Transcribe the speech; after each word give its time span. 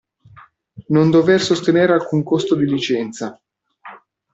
Non 0.87 1.11
dover 1.11 1.39
sostenere 1.43 1.93
alcun 1.93 2.23
costo 2.23 2.55
di 2.55 2.65
licenza. 2.65 3.39